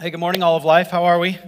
[0.00, 0.92] Hey, good morning, all of life.
[0.92, 1.38] How are we?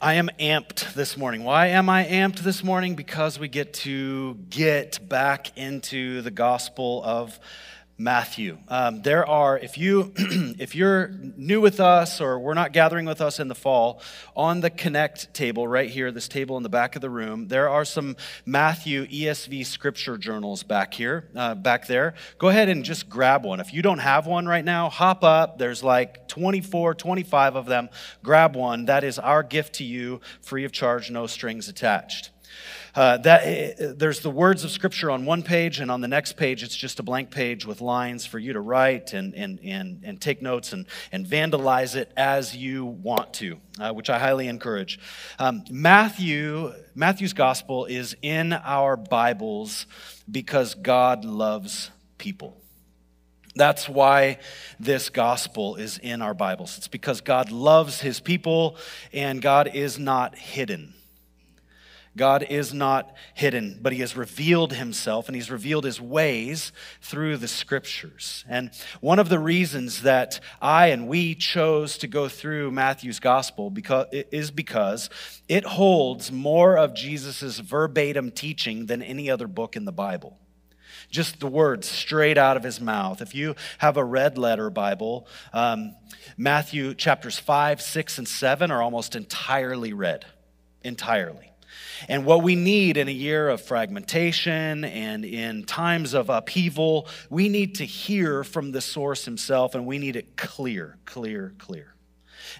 [0.00, 1.44] I am amped this morning.
[1.44, 2.94] Why am I amped this morning?
[2.94, 7.38] Because we get to get back into the gospel of
[7.98, 8.58] Matthew.
[8.68, 13.20] Um, there are, if you if you're new with us or we're not gathering with
[13.20, 14.02] us in the fall,
[14.34, 17.68] on the Connect table right here, this table in the back of the room, there
[17.68, 22.14] are some Matthew ESV scripture journals back here, uh, back there.
[22.38, 23.60] Go ahead and just grab one.
[23.60, 25.58] If you don't have one right now, hop up.
[25.58, 27.88] There's like 24, 25 of them.
[28.24, 28.86] Grab one.
[28.86, 32.31] That is our gift to you, free of charge, no strings attached.
[32.94, 36.08] Uh, that, eh, eh, there's the words of Scripture on one page, and on the
[36.08, 39.58] next page, it's just a blank page with lines for you to write and, and,
[39.64, 44.18] and, and take notes and, and vandalize it as you want to, uh, which I
[44.18, 44.98] highly encourage.
[45.38, 49.86] Um, Matthew, Matthew's gospel is in our Bibles
[50.30, 52.58] because God loves people.
[53.54, 54.38] That's why
[54.78, 56.76] this gospel is in our Bibles.
[56.78, 58.76] It's because God loves his people
[59.12, 60.94] and God is not hidden.
[62.16, 67.38] God is not hidden, but He has revealed Himself and He's revealed His ways through
[67.38, 68.44] the Scriptures.
[68.48, 73.70] And one of the reasons that I and we chose to go through Matthew's Gospel
[73.70, 75.08] because, is because
[75.48, 80.38] it holds more of Jesus' verbatim teaching than any other book in the Bible
[81.10, 83.20] just the words straight out of his mouth.
[83.20, 85.94] If you have a red letter Bible, um,
[86.38, 90.24] Matthew chapters 5, 6, and 7 are almost entirely red,
[90.82, 91.51] Entirely.
[92.08, 97.48] And what we need in a year of fragmentation and in times of upheaval, we
[97.48, 101.94] need to hear from the source himself and we need it clear, clear, clear.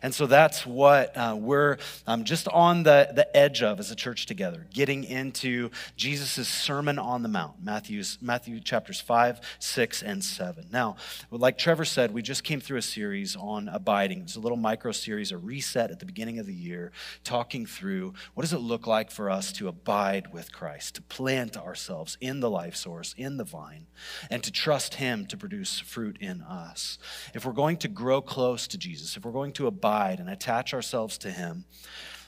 [0.02, 3.97] And so that's what uh, we're um, just on the, the edge of as a
[3.97, 10.24] church together, getting into Jesus' Sermon on the Mount, Matthew's, Matthew chapters 5, 6, and
[10.24, 10.66] 7.
[10.72, 10.97] Now,
[11.30, 14.22] like Trevor said, we just came through a series on abiding.
[14.22, 16.92] It's a little micro series, a reset at the beginning of the year,
[17.24, 21.57] talking through what does it look like for us to abide with Christ, to plant
[21.57, 23.86] ourselves in the life source, in the vine,
[24.30, 26.98] and to trust Him to produce fruit in us.
[27.34, 30.72] If we're going to grow close to Jesus, if we're going to abide and attach
[30.72, 31.64] ourselves to Him,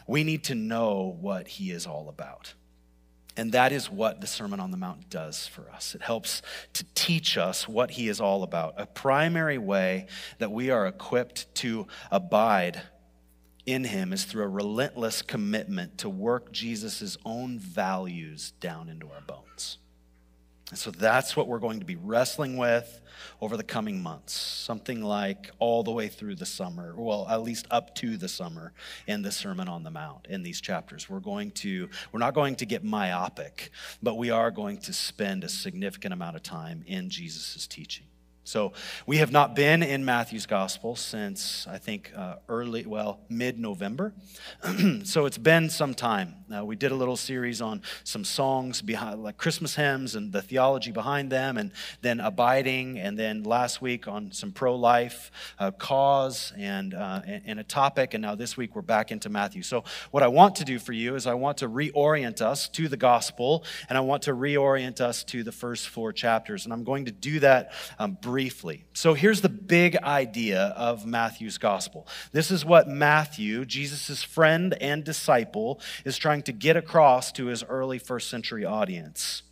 [0.07, 2.55] we need to know what He is all about.
[3.37, 5.95] And that is what the Sermon on the Mount does for us.
[5.95, 6.41] It helps
[6.75, 8.75] to teach us what He is all about.
[8.77, 10.07] A primary way
[10.39, 12.83] that we are equipped to abide
[13.67, 19.23] in Him is through a relentless commitment to work Jesus' own values down into our
[19.23, 19.79] bones.
[20.73, 23.03] So that's what we're going to be wrestling with
[23.41, 27.67] over the coming months, something like all the way through the summer, well, at least
[27.71, 28.73] up to the summer
[29.07, 31.09] in the Sermon on the Mount in these chapters.
[31.09, 33.71] We're going to, we're not going to get myopic,
[34.03, 38.07] but we are going to spend a significant amount of time in Jesus' teaching.
[38.47, 38.75] So
[39.07, 44.13] we have not been in Matthew's gospel since I think uh, early, well, mid November.
[45.05, 46.35] so it's been some time.
[46.55, 50.43] Uh, we did a little series on some songs behind, like Christmas hymns and the
[50.43, 51.73] theology behind them, and
[52.03, 57.59] then abiding, and then last week on some pro life uh, cause and, uh, and
[57.59, 58.13] a topic.
[58.13, 59.63] And now this week we're back into Matthew.
[59.63, 62.89] So what I want to do for you is I want to reorient us to
[62.89, 66.67] the gospel, and I want to reorient us to the first four chapters.
[66.67, 68.34] And I'm going to do that um, briefly.
[68.93, 72.07] So here's the big idea of Matthew's gospel.
[72.33, 77.65] This is what Matthew, Jesus' friend and disciple, is trying to get across to his
[77.65, 79.43] early first century audience.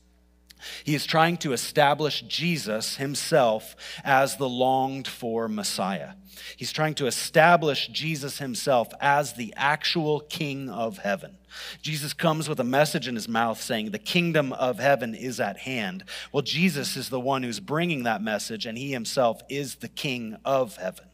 [0.84, 6.12] He is trying to establish Jesus himself as the longed for Messiah.
[6.56, 11.36] He's trying to establish Jesus himself as the actual King of heaven.
[11.80, 15.58] Jesus comes with a message in his mouth saying, The kingdom of heaven is at
[15.58, 16.04] hand.
[16.32, 20.36] Well, Jesus is the one who's bringing that message, and he himself is the King
[20.44, 21.06] of heaven.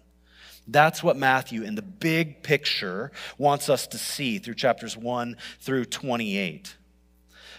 [0.66, 5.86] That's what Matthew, in the big picture, wants us to see through chapters 1 through
[5.86, 6.76] 28.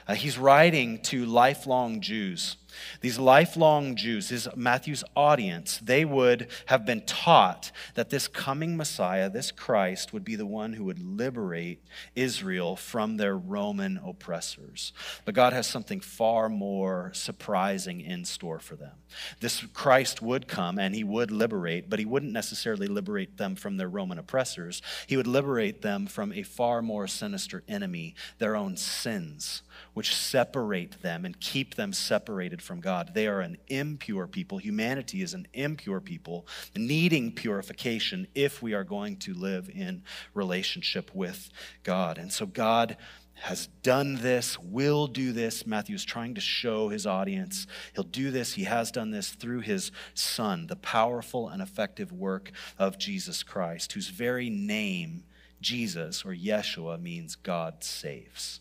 [0.08, 2.58] Uh, he's writing to lifelong Jews.
[3.02, 9.30] These lifelong Jews, his Matthew's audience, they would have been taught that this coming Messiah,
[9.30, 11.83] this Christ, would be the one who would liberate
[12.16, 14.94] Israel from their Roman oppressors.
[15.25, 18.95] But God has something far more surprising in store for them.
[19.39, 23.77] This Christ would come and he would liberate, but he wouldn't necessarily liberate them from
[23.77, 24.81] their Roman oppressors.
[25.07, 29.63] He would liberate them from a far more sinister enemy, their own sins
[29.94, 33.12] which separate them and keep them separated from God.
[33.14, 34.58] They are an impure people.
[34.58, 40.04] Humanity is an impure people needing purification if we are going to live in
[40.34, 41.50] relationship with
[41.84, 42.18] God.
[42.18, 42.98] And so God
[43.42, 45.66] has done this, will do this.
[45.66, 49.62] Matthew is trying to show his audience he'll do this, he has done this through
[49.62, 55.24] his Son, the powerful and effective work of Jesus Christ, whose very name,
[55.62, 58.60] Jesus or Yeshua, means God saves.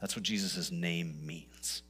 [0.00, 1.82] That's what Jesus' name means.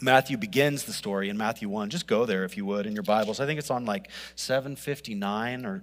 [0.00, 1.90] Matthew begins the story in Matthew 1.
[1.90, 3.40] Just go there if you would in your Bibles.
[3.40, 5.82] I think it's on like 759 or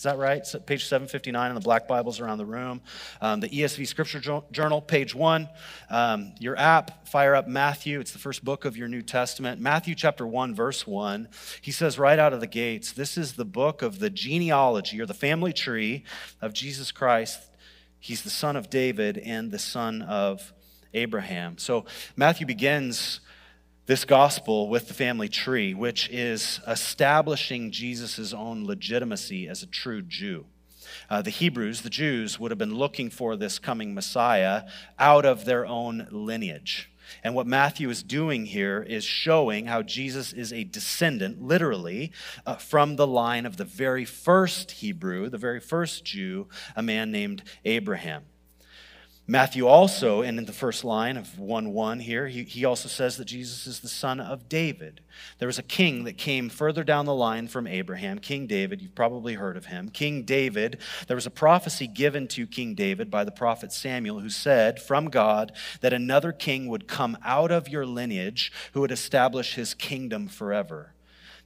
[0.00, 0.42] is that right?
[0.64, 2.80] Page 759 in the black Bibles around the room.
[3.20, 5.46] Um, the ESV Scripture Journal, page one.
[5.90, 8.00] Um, your app, fire up Matthew.
[8.00, 9.60] It's the first book of your New Testament.
[9.60, 11.28] Matthew chapter 1, verse 1.
[11.60, 15.04] He says right out of the gates, this is the book of the genealogy or
[15.04, 16.04] the family tree
[16.40, 17.38] of Jesus Christ.
[17.98, 20.54] He's the son of David and the son of
[20.94, 21.58] Abraham.
[21.58, 21.84] So
[22.16, 23.20] Matthew begins
[23.90, 30.00] this gospel with the family tree, which is establishing Jesus' own legitimacy as a true
[30.00, 30.46] Jew.
[31.08, 34.62] Uh, the Hebrews, the Jews, would have been looking for this coming Messiah
[34.96, 36.88] out of their own lineage.
[37.24, 42.12] And what Matthew is doing here is showing how Jesus is a descendant, literally,
[42.46, 46.46] uh, from the line of the very first Hebrew, the very first Jew,
[46.76, 48.22] a man named Abraham.
[49.30, 53.16] Matthew also, and in the first line of 1 1 here, he, he also says
[53.16, 55.02] that Jesus is the son of David.
[55.38, 58.82] There was a king that came further down the line from Abraham, King David.
[58.82, 59.88] You've probably heard of him.
[59.88, 64.30] King David, there was a prophecy given to King David by the prophet Samuel who
[64.30, 69.54] said from God that another king would come out of your lineage who would establish
[69.54, 70.92] his kingdom forever.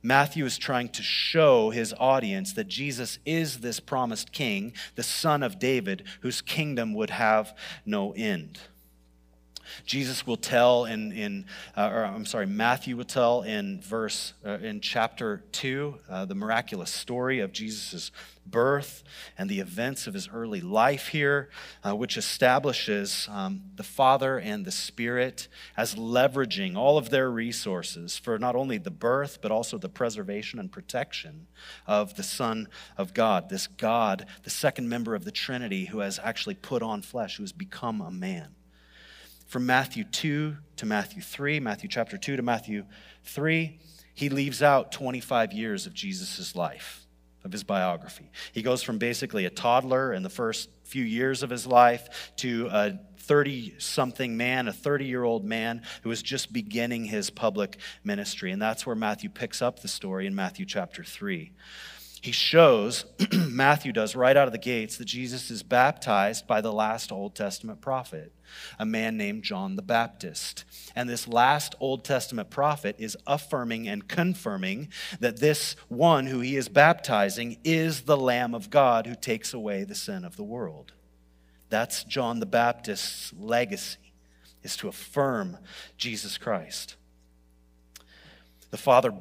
[0.06, 5.42] Matthew is trying to show his audience that Jesus is this promised king, the son
[5.42, 7.56] of David, whose kingdom would have
[7.86, 8.60] no end.
[9.87, 11.44] Jesus will tell in, in
[11.76, 16.34] uh, or I'm sorry, Matthew will tell in verse, uh, in chapter 2, uh, the
[16.34, 18.11] miraculous story of Jesus'
[18.46, 19.02] birth
[19.38, 21.49] and the events of his early life here,
[21.84, 28.19] uh, which establishes um, the Father and the Spirit as leveraging all of their resources
[28.19, 31.46] for not only the birth, but also the preservation and protection
[31.87, 36.19] of the Son of God, this God, the second member of the Trinity who has
[36.22, 38.55] actually put on flesh, who has become a man
[39.46, 42.85] from Matthew 2 to Matthew 3, Matthew chapter 2 to Matthew
[43.25, 43.79] 3,
[44.14, 47.06] he leaves out 25 years of Jesus' life,
[47.44, 48.31] of his biography.
[48.52, 52.69] He goes from basically a toddler in the first few years of his life to
[52.70, 57.79] a 30 something man, a 30 year old man who is just beginning his public
[58.05, 58.52] ministry.
[58.52, 61.52] And that's where Matthew picks up the story in Matthew chapter 3
[62.24, 66.72] he shows, Matthew does right out of the gates, that Jesus is baptized by the
[66.72, 68.32] last Old Testament prophet,
[68.78, 70.64] a man named John the Baptist.
[70.96, 74.88] And this last Old Testament prophet is affirming and confirming
[75.20, 79.84] that this one who he is baptizing is the Lamb of God who takes away
[79.84, 80.92] the sin of the world.
[81.68, 83.98] That's John the Baptist's legacy,
[84.62, 85.58] is to affirm
[85.98, 86.96] Jesus Christ.
[88.74, 89.14] The Father,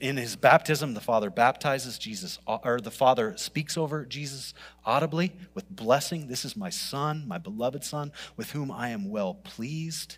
[0.00, 4.54] in his baptism, the Father baptizes Jesus, uh, or the Father speaks over Jesus
[4.86, 6.26] audibly with blessing.
[6.26, 10.16] This is my Son, my beloved Son, with whom I am well pleased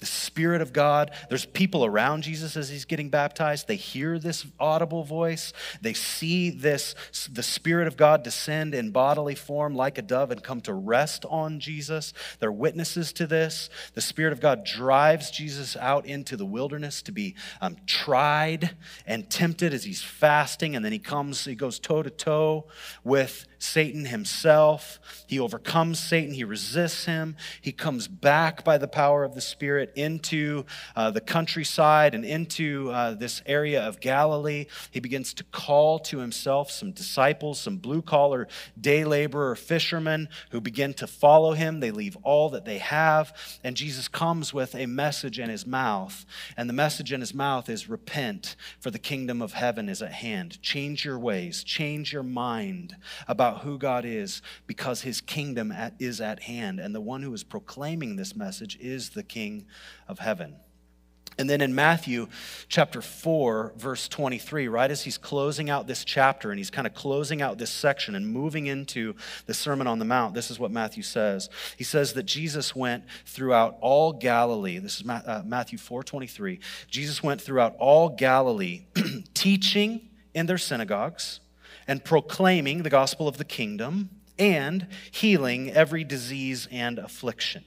[0.00, 1.10] the Spirit of God.
[1.28, 3.68] There's people around Jesus as he's getting baptized.
[3.68, 5.52] They hear this audible voice.
[5.80, 6.94] They see this,
[7.30, 11.24] the Spirit of God descend in bodily form like a dove and come to rest
[11.26, 12.12] on Jesus.
[12.40, 13.70] They're witnesses to this.
[13.94, 18.76] The Spirit of God drives Jesus out into the wilderness to be um, tried
[19.06, 20.76] and tempted as he's fasting.
[20.76, 22.66] And then he comes, he goes toe to toe
[23.02, 25.00] with Satan himself.
[25.26, 27.36] He overcomes Satan, he resists him.
[27.60, 32.90] He comes back by the power of the Spirit into uh, the countryside and into
[32.90, 34.66] uh, this area of Galilee.
[34.90, 40.60] He begins to call to himself some disciples, some blue collar day laborer fishermen who
[40.60, 41.80] begin to follow him.
[41.80, 46.26] They leave all that they have, and Jesus comes with a message in his mouth.
[46.56, 50.12] And the message in his mouth is repent, for the kingdom of heaven is at
[50.12, 50.60] hand.
[50.62, 56.20] Change your ways, change your mind about about who God is because his kingdom is
[56.20, 56.80] at hand.
[56.80, 59.66] And the one who is proclaiming this message is the King
[60.08, 60.56] of heaven.
[61.36, 62.28] And then in Matthew
[62.68, 66.94] chapter 4, verse 23, right as he's closing out this chapter and he's kind of
[66.94, 70.70] closing out this section and moving into the Sermon on the Mount, this is what
[70.70, 71.50] Matthew says.
[71.76, 74.78] He says that Jesus went throughout all Galilee.
[74.78, 76.60] This is uh, Matthew 4 23.
[76.88, 78.86] Jesus went throughout all Galilee,
[79.34, 81.40] teaching in their synagogues
[81.86, 87.64] and proclaiming the gospel of the kingdom and healing every disease and affliction.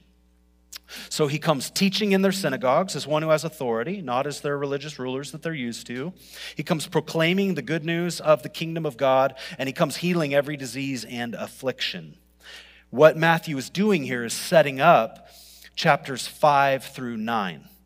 [1.10, 4.56] So he comes teaching in their synagogues as one who has authority, not as their
[4.56, 6.14] religious rulers that they're used to.
[6.56, 10.34] He comes proclaiming the good news of the kingdom of God, and he comes healing
[10.34, 12.16] every disease and affliction.
[12.90, 15.28] What Matthew is doing here is setting up
[15.76, 17.77] chapters 5 through 9 uh,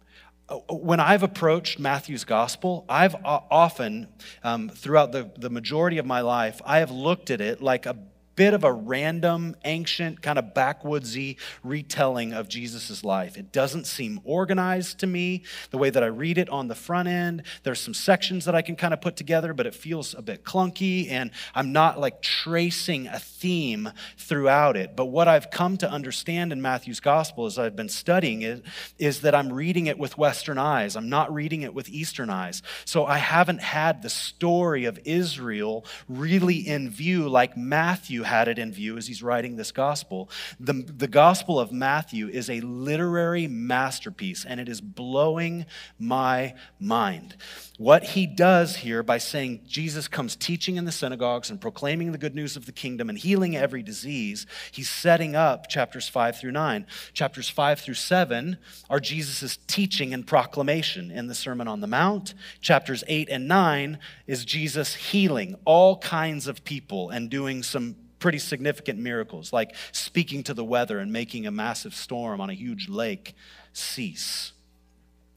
[0.69, 4.09] when I've approached Matthew's gospel, I've often,
[4.43, 7.97] um, throughout the, the majority of my life, I have looked at it like a
[8.37, 13.37] bit of a random, ancient, kind of backwoodsy retelling of Jesus' life.
[13.37, 17.09] It doesn't seem organized to me the way that I read it on the front
[17.09, 17.43] end.
[17.63, 20.45] There's some sections that I can kind of put together, but it feels a bit
[20.45, 24.97] clunky, and I'm not like tracing a theme throughout it.
[24.97, 28.63] But what I've come to understand in Matthew's gospel as I've been studying it
[28.99, 30.97] is that I'm reading it with Western eyes.
[30.97, 32.63] I'm not reading it with Eastern eyes.
[32.85, 38.59] So I haven't had the story of Israel really in view like Matthew had it
[38.59, 40.31] in view as he's writing this gospel.
[40.59, 45.67] The, the Gospel of Matthew is a literary masterpiece, and it is blowing
[45.99, 47.37] my mind.
[47.79, 52.19] What he does here by saying Jesus comes teaching in the synagogues and proclaiming the
[52.19, 56.53] good news of the kingdom and healing every disease, he's setting up chapters 5 through
[56.53, 56.87] 9.
[57.13, 58.57] Chapters 5 through 7
[58.89, 62.35] are Jesus' teaching and proclamation in the Sermon on the Mount.
[62.61, 68.39] Chapters 8 and 9 is Jesus healing all kinds of people and doing some pretty
[68.39, 72.89] significant miracles, like speaking to the weather and making a massive storm on a huge
[72.89, 73.35] lake
[73.73, 74.53] cease.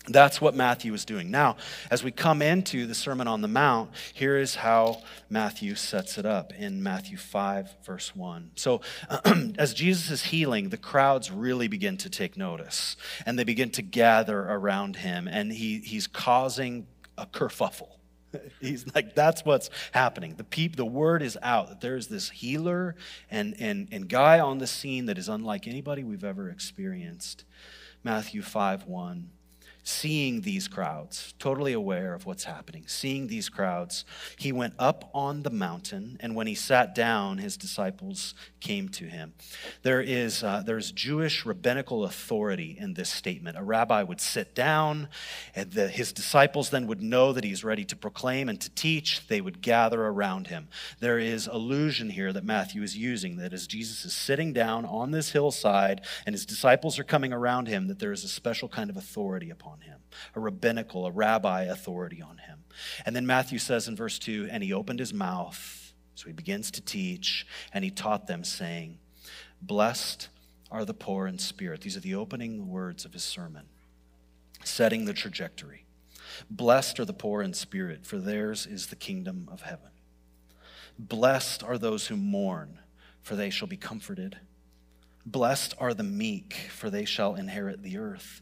[0.08, 1.32] That's what Matthew is doing.
[1.32, 1.58] Now,
[1.90, 5.02] as we come into the Sermon on the Mount, here is how
[5.32, 8.52] Matthew sets it up in Matthew 5, verse 1.
[8.56, 8.82] So,
[9.58, 13.82] as Jesus is healing, the crowds really begin to take notice and they begin to
[13.82, 16.86] gather around him, and he, he's causing
[17.18, 17.96] a kerfuffle.
[18.62, 20.36] He's like, that's what's happening.
[20.36, 22.96] The peep, the word is out that there's this healer
[23.30, 27.46] and, and, and guy on the scene that is unlike anybody we've ever experienced.
[28.04, 29.30] Matthew 5 1
[29.86, 34.04] seeing these crowds, totally aware of what's happening, seeing these crowds,
[34.36, 39.06] he went up on the mountain, and when he sat down, his disciples came to
[39.06, 39.34] him.
[39.84, 43.58] There is uh, there's Jewish rabbinical authority in this statement.
[43.58, 45.08] A rabbi would sit down,
[45.56, 49.28] and the, his disciples then would know that he's ready to proclaim and to teach.
[49.28, 50.68] They would gather around him.
[51.00, 55.12] There is allusion here that Matthew is using that as Jesus is sitting down on
[55.12, 58.90] this hillside and his disciples are coming around him, that there is a special kind
[58.90, 60.00] of authority upon on him,
[60.36, 62.60] a rabbinical, a rabbi authority on him.
[63.06, 66.72] And then Matthew says in verse 2 and he opened his mouth, so he begins
[66.72, 69.00] to teach, and he taught them, saying,
[69.62, 70.30] Blessed
[70.72, 71.82] are the poor in spirit.
[71.82, 73.66] These are the opening words of his sermon,
[74.64, 75.86] setting the trajectory.
[76.50, 79.90] Blessed are the poor in spirit, for theirs is the kingdom of heaven.
[80.98, 82.80] Blessed are those who mourn,
[83.22, 84.40] for they shall be comforted.
[85.26, 88.42] Blessed are the meek, for they shall inherit the earth.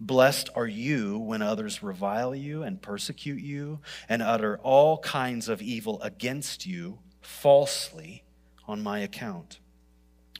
[0.00, 5.62] Blessed are you when others revile you and persecute you and utter all kinds of
[5.62, 8.24] evil against you falsely
[8.66, 9.60] on my account.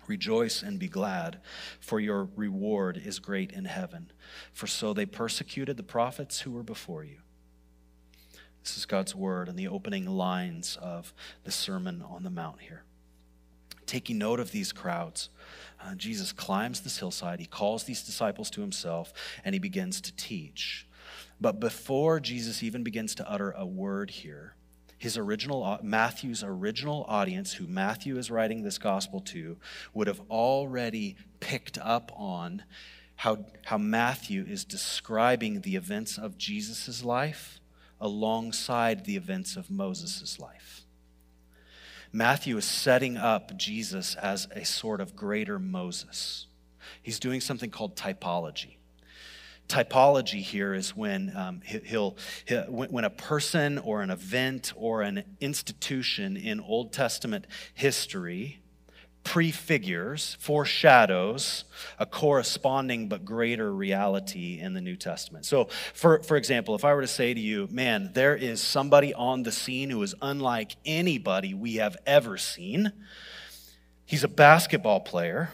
[0.07, 1.41] Rejoice and be glad,
[1.81, 4.13] for your reward is great in heaven.
[4.53, 7.19] For so they persecuted the prophets who were before you.
[8.63, 12.83] This is God's word in the opening lines of the Sermon on the Mount here.
[13.87, 15.29] Taking note of these crowds,
[15.87, 19.13] uh, Jesus climbs this hillside, he calls these disciples to himself,
[19.45, 20.87] and he begins to teach.
[21.41, 24.55] But before Jesus even begins to utter a word here,
[24.99, 29.59] his original Matthew's original audience who Matthew is writing this gospel to
[29.93, 32.65] would have already picked up on
[33.17, 37.61] how, how Matthew is describing the events of Jesus' life
[38.01, 40.86] alongside the events of Moses' life.
[42.17, 46.47] Matthew is setting up Jesus as a sort of greater Moses.
[47.03, 48.77] He's doing something called typology.
[49.69, 55.25] Typology here is when um, he'll, he'll, when a person or an event or an
[55.41, 58.63] institution in Old Testament history
[59.27, 61.65] prefigures, foreshadows
[61.99, 65.45] a corresponding but greater reality in the New Testament.
[65.45, 65.65] So,
[65.95, 69.43] for, for example, if I were to say to you, man, there is somebody on
[69.43, 72.93] the scene who is unlike anybody we have ever seen,
[74.05, 75.51] he's a basketball player,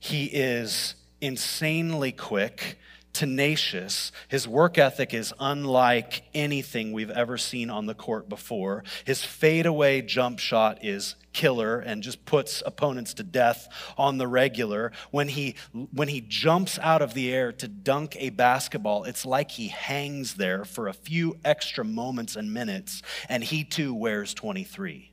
[0.00, 2.78] he is insanely quick
[3.12, 4.12] tenacious.
[4.28, 8.82] His work ethic is unlike anything we've ever seen on the court before.
[9.04, 14.92] His fadeaway jump shot is killer and just puts opponents to death on the regular.
[15.10, 15.56] When he,
[15.92, 20.34] when he jumps out of the air to dunk a basketball, it's like he hangs
[20.34, 25.10] there for a few extra moments and minutes, and he too wears 23.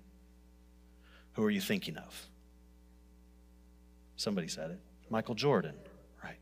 [1.34, 2.30] Who are you thinking of?
[4.16, 4.80] Somebody said it.
[5.10, 5.75] Michael Jordan.
[6.24, 6.38] Right?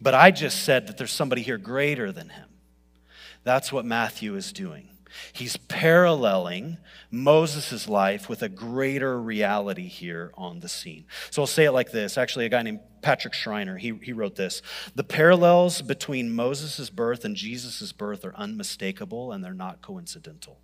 [0.00, 2.48] But I just said that there's somebody here greater than him.
[3.44, 4.89] That's what Matthew is doing.
[5.32, 6.78] He's paralleling
[7.10, 11.04] Moses' life with a greater reality here on the scene.
[11.30, 12.16] So I'll say it like this.
[12.16, 14.62] Actually, a guy named Patrick Schreiner, he, he wrote this.
[14.94, 20.58] The parallels between Moses' birth and Jesus' birth are unmistakable and they're not coincidental.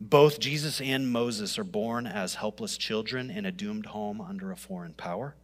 [0.00, 4.56] Both Jesus and Moses are born as helpless children in a doomed home under a
[4.56, 5.36] foreign power.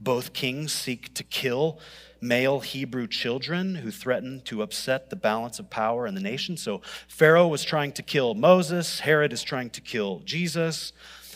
[0.00, 1.78] Both kings seek to kill
[2.20, 6.56] male Hebrew children who threaten to upset the balance of power in the nation.
[6.56, 10.92] So Pharaoh was trying to kill Moses, Herod is trying to kill Jesus.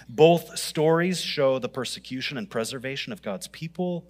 [0.08, 4.04] Both stories show the persecution and preservation of God's people.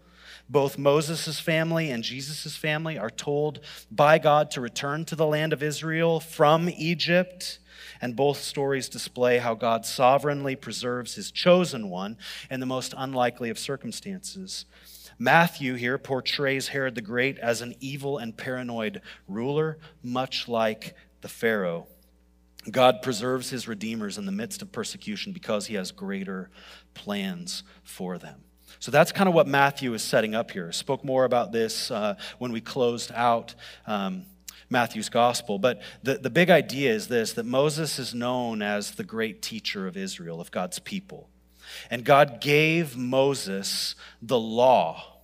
[0.48, 3.60] Both Moses' family and Jesus' family are told
[3.90, 7.58] by God to return to the land of Israel from Egypt.
[8.00, 12.16] And both stories display how God sovereignly preserves his chosen one
[12.50, 14.66] in the most unlikely of circumstances.
[15.18, 21.28] Matthew here portrays Herod the Great as an evil and paranoid ruler, much like the
[21.28, 21.86] Pharaoh.
[22.70, 26.50] God preserves his redeemers in the midst of persecution because he has greater
[26.94, 28.45] plans for them.
[28.78, 30.70] So that's kind of what Matthew is setting up here.
[30.72, 33.54] Spoke more about this uh, when we closed out
[33.86, 34.24] um,
[34.70, 35.58] Matthew's gospel.
[35.58, 39.86] But the, the big idea is this that Moses is known as the great teacher
[39.86, 41.28] of Israel, of God's people.
[41.90, 45.16] And God gave Moses the law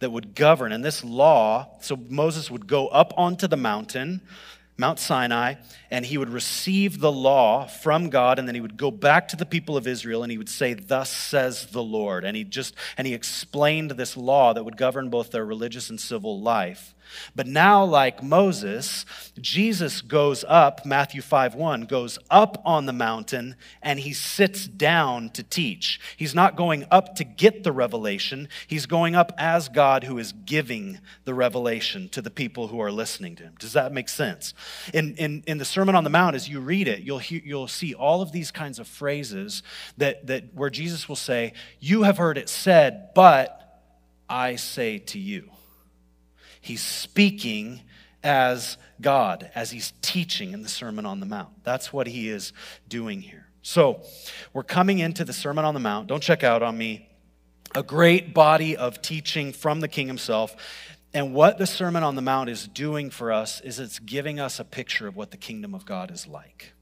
[0.00, 0.72] that would govern.
[0.72, 4.20] And this law, so Moses would go up onto the mountain,
[4.76, 5.54] Mount Sinai,
[5.90, 9.36] and he would receive the law from God, and then he would go back to
[9.36, 12.24] the people of Israel and he would say, Thus says the Lord.
[12.24, 16.00] And he just and he explained this law that would govern both their religious and
[16.00, 16.94] civil life.
[17.34, 19.04] But now, like Moses,
[19.40, 25.30] Jesus goes up, Matthew 5 1, goes up on the mountain and he sits down
[25.30, 26.00] to teach.
[26.16, 30.32] He's not going up to get the revelation, he's going up as God who is
[30.32, 33.54] giving the revelation to the people who are listening to him.
[33.58, 34.54] Does that make sense?
[34.92, 37.68] In, in, in the Sermon on the Mount, as you read it, you'll, hear, you'll
[37.68, 39.62] see all of these kinds of phrases
[39.96, 43.60] that, that where Jesus will say, You have heard it said, but
[44.28, 45.50] I say to you.
[46.64, 47.82] He's speaking
[48.22, 51.62] as God, as he's teaching in the Sermon on the Mount.
[51.62, 52.54] That's what he is
[52.88, 53.48] doing here.
[53.60, 54.00] So,
[54.54, 56.06] we're coming into the Sermon on the Mount.
[56.06, 57.10] Don't check out on me.
[57.74, 60.56] A great body of teaching from the King himself.
[61.12, 64.58] And what the Sermon on the Mount is doing for us is it's giving us
[64.58, 66.72] a picture of what the kingdom of God is like.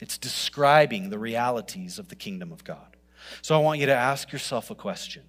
[0.00, 2.96] It's describing the realities of the kingdom of God.
[3.42, 5.24] So I want you to ask yourself a question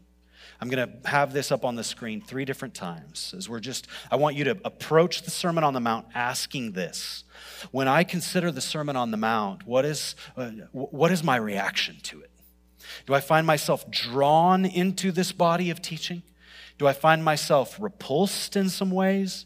[0.62, 3.88] I'm going to have this up on the screen three different times as we're just,
[4.10, 7.24] I want you to approach the Sermon on the Mount asking this.
[7.72, 11.98] When I consider the Sermon on the Mount, what is, uh, what is my reaction
[12.04, 12.32] to it?
[13.06, 16.24] Do I find myself drawn into this body of teaching?
[16.78, 19.46] Do I find myself repulsed in some ways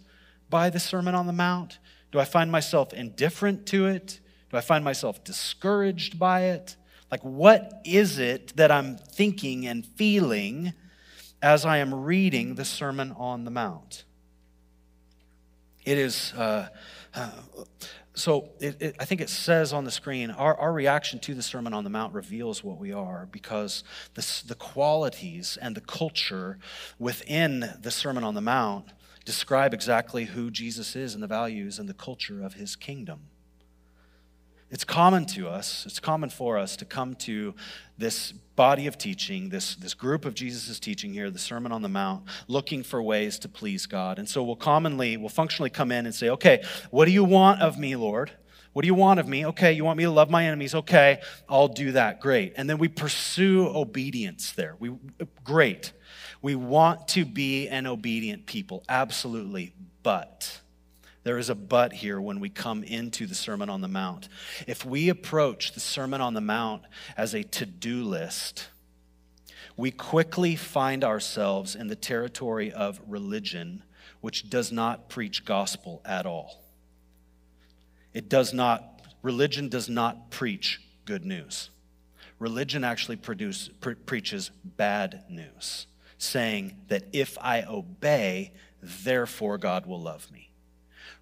[0.50, 1.80] by the Sermon on the Mount?
[2.12, 4.20] Do I find myself indifferent to it?
[4.52, 6.76] Do I find myself discouraged by it?
[7.12, 10.74] Like, what is it that I'm thinking and feeling
[11.42, 14.04] as I am reading the Sermon on the Mount.
[15.86, 16.68] It is, uh,
[17.16, 17.32] uh,
[18.14, 21.42] so it, it, I think it says on the screen, our, our reaction to the
[21.42, 23.84] Sermon on the Mount reveals what we are because
[24.16, 26.60] the, the qualities and the culture
[27.00, 28.92] within the Sermon on the Mount
[29.26, 33.22] describe exactly who Jesus is and the values and the culture of his kingdom.
[34.72, 37.56] It's common to us, it's common for us to come to
[37.98, 41.90] this body of teaching, this, this group of Jesus' teaching here, the Sermon on the
[41.90, 44.20] Mount, looking for ways to please God.
[44.20, 47.62] And so we'll commonly, we'll functionally come in and say, okay, what do you want
[47.62, 48.32] of me, Lord?
[48.74, 49.46] What do you want of me?
[49.48, 50.76] Okay, you want me to love my enemies?
[50.76, 52.20] Okay, I'll do that.
[52.20, 52.54] Great.
[52.56, 54.76] And then we pursue obedience there.
[54.78, 54.92] We
[55.44, 55.94] great.
[56.42, 58.84] We want to be an obedient people.
[58.88, 59.74] Absolutely.
[60.04, 60.62] But
[61.30, 64.28] there is a but here when we come into the Sermon on the Mount.
[64.66, 66.82] If we approach the Sermon on the Mount
[67.16, 68.70] as a to do list,
[69.78, 73.84] we quickly find ourselves in the territory of religion,
[74.22, 76.64] which does not preach gospel at all.
[78.12, 81.70] It does not, religion does not preach good news.
[82.40, 85.86] Religion actually produce, pre- preaches bad news,
[86.18, 90.49] saying that if I obey, therefore God will love me.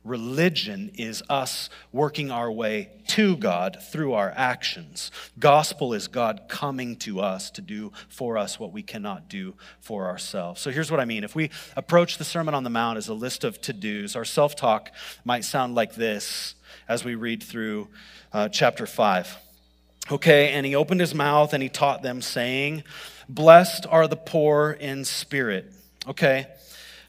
[0.07, 5.11] Religion is us working our way to God through our actions.
[5.37, 10.05] Gospel is God coming to us to do for us what we cannot do for
[10.05, 10.61] ourselves.
[10.61, 11.23] So here's what I mean.
[11.23, 14.25] If we approach the Sermon on the Mount as a list of to dos, our
[14.25, 14.91] self talk
[15.25, 16.55] might sound like this
[16.87, 17.89] as we read through
[18.31, 19.37] uh, chapter 5.
[20.09, 22.83] Okay, and he opened his mouth and he taught them, saying,
[23.27, 25.73] Blessed are the poor in spirit.
[26.07, 26.47] Okay,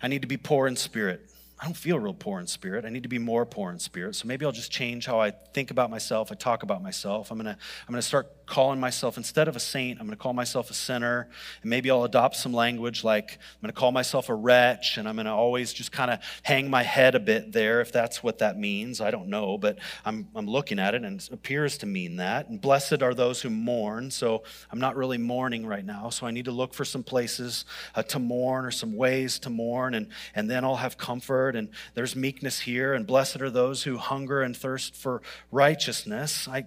[0.03, 1.28] I need to be poor in spirit.
[1.61, 2.85] I don't feel real poor in spirit.
[2.85, 4.15] I need to be more poor in spirit.
[4.15, 7.31] So maybe I'll just change how I think about myself, I talk about myself.
[7.31, 10.33] I'm to I'm to start calling myself instead of a saint, I'm going to call
[10.33, 11.29] myself a sinner.
[11.63, 15.09] And maybe I'll adopt some language like I'm going to call myself a wretch and
[15.09, 18.23] I'm going to always just kind of hang my head a bit there if that's
[18.23, 19.01] what that means.
[19.01, 22.49] I don't know, but I'm I'm looking at it and it appears to mean that.
[22.49, 24.11] And blessed are those who mourn.
[24.11, 27.65] So I'm not really mourning right now, so I need to look for some places
[27.95, 31.69] uh, to mourn or some ways to mourn and and then I'll have comfort and
[31.95, 36.49] there's meekness here, and blessed are those who hunger and thirst for righteousness.
[36.49, 36.67] I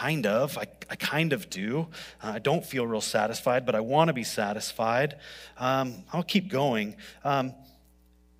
[0.00, 1.88] kind of, I, I kind of do.
[2.22, 5.16] Uh, I don't feel real satisfied, but I want to be satisfied.
[5.58, 6.96] Um, I'll keep going.
[7.22, 7.54] Um,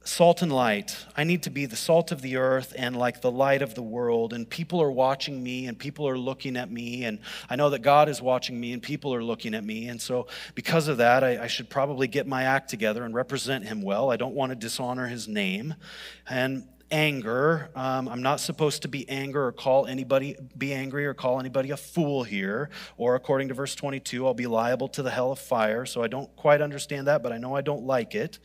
[0.02, 0.96] salt and light.
[1.14, 3.82] I need to be the salt of the earth and like the light of the
[3.82, 4.32] world.
[4.32, 7.04] And people are watching me and people are looking at me.
[7.04, 7.18] And
[7.50, 9.88] I know that God is watching me and people are looking at me.
[9.88, 13.66] And so, because of that, I, I should probably get my act together and represent
[13.66, 14.10] him well.
[14.10, 15.74] I don't want to dishonor his name.
[16.26, 17.70] And anger.
[17.74, 21.70] Um, I'm not supposed to be anger or call anybody be angry or call anybody
[21.70, 22.70] a fool here.
[22.96, 25.86] Or according to verse 22, I'll be liable to the hell of fire.
[25.86, 28.38] So I don't quite understand that, but I know I don't like it.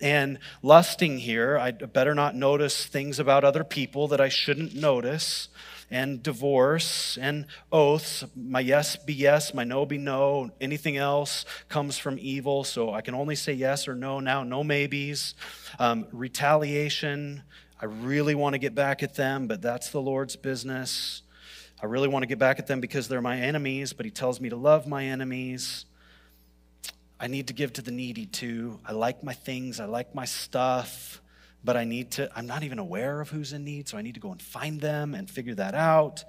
[0.00, 5.48] And lusting here, I better not notice things about other people that I shouldn't notice.
[5.90, 8.22] And divorce and oaths.
[8.36, 10.50] My yes be yes, my no be no.
[10.60, 12.62] Anything else comes from evil.
[12.62, 15.34] So I can only say yes or no now, no maybes.
[15.78, 17.42] Um, retaliation,
[17.80, 21.22] I really want to get back at them, but that's the Lord's business.
[21.80, 24.40] I really want to get back at them because they're my enemies, but He tells
[24.40, 25.84] me to love my enemies.
[27.20, 28.80] I need to give to the needy too.
[28.84, 31.20] I like my things, I like my stuff,
[31.62, 34.14] but I need to, I'm not even aware of who's in need, so I need
[34.14, 36.24] to go and find them and figure that out.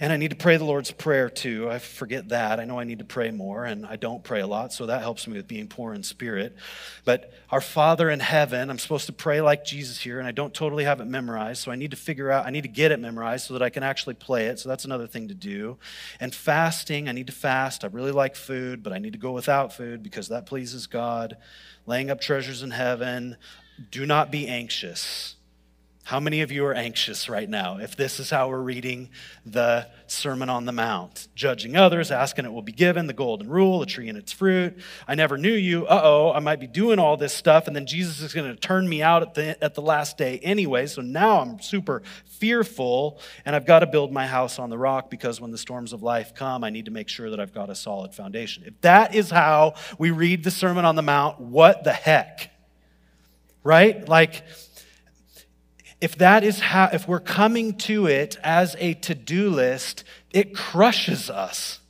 [0.00, 1.70] And I need to pray the Lord's Prayer too.
[1.70, 2.58] I forget that.
[2.58, 5.02] I know I need to pray more, and I don't pray a lot, so that
[5.02, 6.56] helps me with being poor in spirit.
[7.04, 10.52] But our Father in heaven, I'm supposed to pray like Jesus here, and I don't
[10.52, 12.98] totally have it memorized, so I need to figure out, I need to get it
[12.98, 14.58] memorized so that I can actually play it.
[14.58, 15.78] So that's another thing to do.
[16.18, 17.84] And fasting, I need to fast.
[17.84, 21.36] I really like food, but I need to go without food because that pleases God.
[21.86, 23.36] Laying up treasures in heaven.
[23.92, 25.36] Do not be anxious.
[26.06, 29.08] How many of you are anxious right now if this is how we're reading
[29.46, 31.28] the Sermon on the Mount?
[31.34, 34.76] Judging others, asking it will be given, the golden rule, a tree and its fruit.
[35.08, 35.86] I never knew you.
[35.86, 38.54] Uh oh, I might be doing all this stuff, and then Jesus is going to
[38.54, 40.86] turn me out at the, at the last day anyway.
[40.88, 45.08] So now I'm super fearful, and I've got to build my house on the rock
[45.08, 47.70] because when the storms of life come, I need to make sure that I've got
[47.70, 48.64] a solid foundation.
[48.66, 52.50] If that is how we read the Sermon on the Mount, what the heck?
[53.62, 54.06] Right?
[54.06, 54.42] Like,
[56.00, 60.54] if that is how, if we're coming to it as a to do list, it
[60.54, 61.80] crushes us.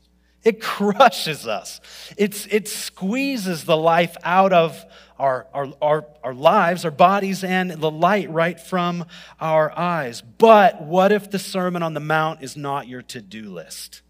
[0.45, 1.81] It crushes us.
[2.19, 4.85] It's, it squeezes the life out of
[5.19, 9.07] our, our, our, our lives, our bodies, and the light right from
[9.41, 10.21] our eyes.
[10.21, 14.03] But what if the Sermon on the Mount is not your to do list?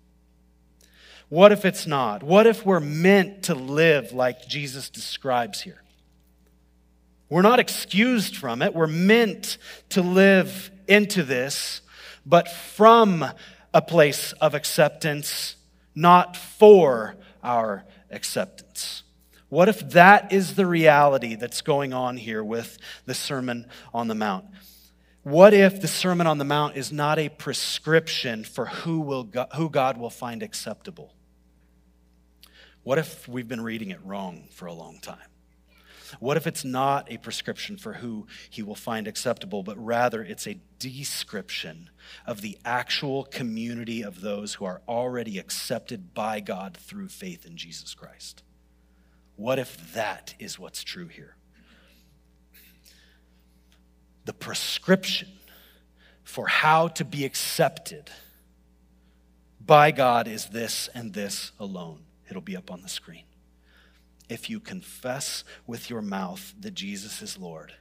[1.28, 2.22] What if it's not?
[2.22, 5.83] What if we're meant to live like Jesus describes here?
[7.28, 8.74] We're not excused from it.
[8.74, 9.58] We're meant
[9.90, 11.80] to live into this,
[12.24, 13.24] but from
[13.72, 15.56] a place of acceptance,
[15.94, 19.02] not for our acceptance.
[19.48, 24.14] What if that is the reality that's going on here with the Sermon on the
[24.14, 24.46] Mount?
[25.22, 29.70] What if the Sermon on the Mount is not a prescription for who, will who
[29.70, 31.14] God will find acceptable?
[32.82, 35.33] What if we've been reading it wrong for a long time?
[36.20, 40.46] What if it's not a prescription for who he will find acceptable, but rather it's
[40.46, 41.90] a description
[42.26, 47.56] of the actual community of those who are already accepted by God through faith in
[47.56, 48.42] Jesus Christ?
[49.36, 51.36] What if that is what's true here?
[54.24, 55.28] The prescription
[56.22, 58.10] for how to be accepted
[59.60, 62.04] by God is this and this alone.
[62.28, 63.24] It'll be up on the screen
[64.28, 67.74] if you confess with your mouth that Jesus is Lord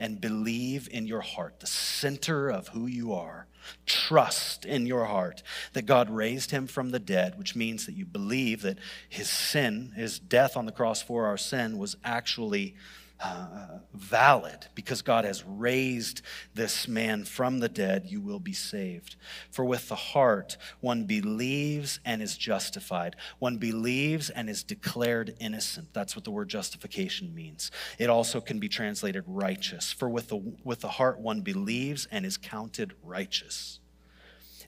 [0.00, 3.46] and believe in your heart, the center of who you are,
[3.86, 5.42] trust in your heart
[5.72, 9.92] that God raised him from the dead, which means that you believe that his sin,
[9.96, 12.74] his death on the cross for our sin, was actually
[13.20, 16.22] uh, valid because God has raised
[16.54, 19.16] this man from the dead, you will be saved.
[19.50, 23.16] For with the heart one believes and is justified.
[23.38, 25.88] One believes and is declared innocent.
[25.92, 27.70] That's what the word justification means.
[27.98, 29.92] It also can be translated righteous.
[29.92, 33.80] For with the, with the heart one believes and is counted righteous.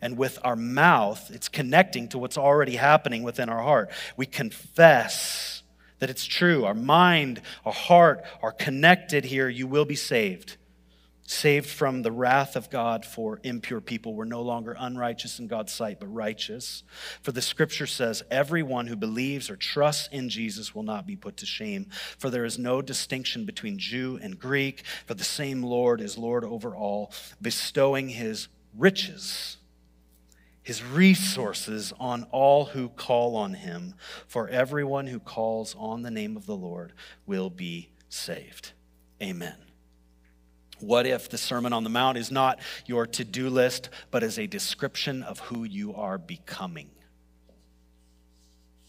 [0.00, 3.90] And with our mouth, it's connecting to what's already happening within our heart.
[4.16, 5.62] We confess
[5.98, 6.64] that it's true.
[6.64, 9.48] Our mind, our heart are connected here.
[9.48, 10.56] You will be saved.
[11.28, 14.14] Saved from the wrath of God for impure people.
[14.14, 16.85] We're no longer unrighteous in God's sight, but righteous.
[17.20, 21.37] For the scripture says, Everyone who believes or trusts in Jesus will not be put
[21.38, 21.88] to shame.
[22.18, 26.44] For there is no distinction between Jew and Greek, for the same Lord is Lord
[26.44, 29.56] over all, bestowing his riches
[30.66, 33.94] his resources on all who call on him,
[34.26, 36.92] for everyone who calls on the name of the Lord
[37.24, 38.72] will be saved.
[39.22, 39.55] Amen.
[40.81, 44.40] What if the Sermon on the Mount is not your to do list, but is
[44.40, 46.90] a description of who you are becoming?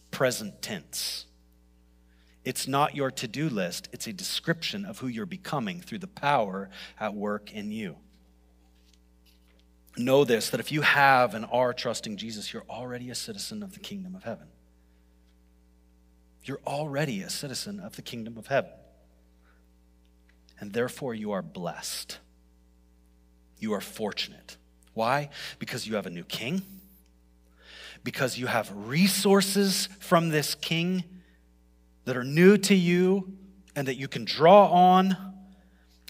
[0.10, 1.28] Present tense.
[2.44, 6.08] It's not your to do list, it's a description of who you're becoming through the
[6.08, 7.98] power at work in you
[10.00, 13.74] know this that if you have and are trusting Jesus, you're already a citizen of
[13.74, 14.48] the kingdom of heaven.
[16.44, 18.72] You're already a citizen of the kingdom of heaven.
[20.60, 22.20] And therefore, you are blessed.
[23.60, 24.58] You are fortunate.
[24.94, 25.30] Why?
[25.60, 26.62] Because you have a new king,
[28.04, 31.04] because you have resources from this king
[32.06, 33.34] that are new to you
[33.76, 35.18] and that you can draw on,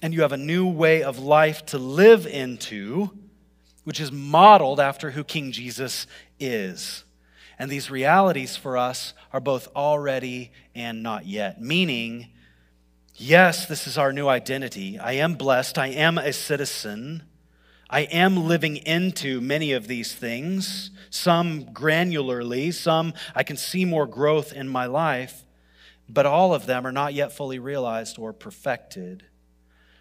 [0.02, 3.10] and you have a new way of life to live into
[3.88, 6.08] which is modeled after who King Jesus
[6.41, 7.06] is.
[7.58, 12.28] And these realities for us are both already and not yet, meaning,
[13.15, 15.00] yes, this is our new identity.
[15.00, 17.23] I am blessed, I am a citizen.
[17.89, 24.06] I am living into many of these things, some granularly, some I can see more
[24.06, 25.45] growth in my life,
[26.10, 29.23] but all of them are not yet fully realized or perfected.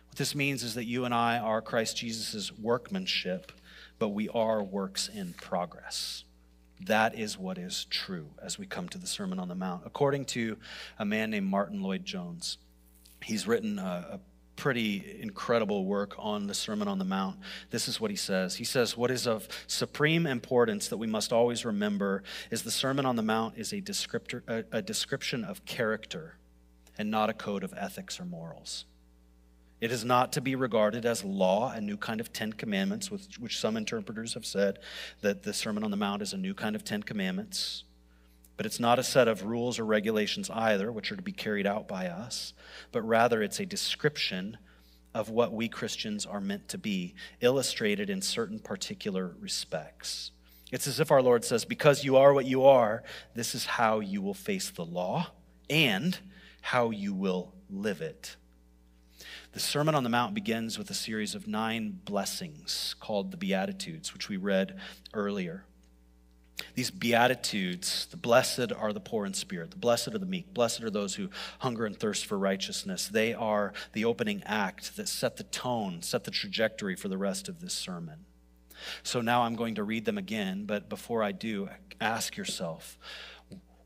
[0.09, 3.53] What this means is that you and I are Christ Jesus' workmanship
[3.99, 6.25] but we are works in progress.
[6.81, 9.83] That is what is true as we come to the Sermon on the Mount.
[9.87, 10.59] According to
[10.99, 12.59] a man named Martyn Lloyd-Jones,
[13.23, 14.21] he's written a, a
[14.57, 17.39] pretty incredible work on the Sermon on the Mount.
[17.71, 18.57] This is what he says.
[18.57, 23.07] He says, What is of supreme importance that we must always remember is the Sermon
[23.07, 26.39] on the Mount is a, descriptor, a, a description of character
[26.99, 28.87] and not a code of ethics or morals.
[29.87, 33.39] It is not to be regarded as law, a new kind of Ten Commandments, which,
[33.39, 34.81] which some interpreters have said
[35.21, 37.85] that the Sermon on the Mount is a new kind of Ten Commandments.
[38.57, 41.69] But it's not a set of rules or regulations either, which are to be carried
[41.69, 42.53] out by us,
[42.91, 44.59] but rather it's a description
[45.15, 50.33] of what we Christians are meant to be, illustrated in certain particular respects.
[50.73, 53.05] It's as if our Lord says, Because you are what you are,
[53.37, 55.29] this is how you will face the law
[55.71, 56.19] and
[56.61, 58.35] how you will live it.
[59.57, 64.13] The Sermon on the Mount begins with a series of nine blessings called the Beatitudes,
[64.13, 64.79] which we read
[65.15, 65.65] earlier.
[66.75, 70.83] These Beatitudes, the blessed are the poor in spirit, the blessed are the meek, blessed
[70.83, 73.09] are those who hunger and thirst for righteousness.
[73.09, 77.49] They are the opening act that set the tone, set the trajectory for the rest
[77.49, 78.27] of this sermon.
[79.03, 82.99] So now I'm going to read them again, but before I do, ask yourself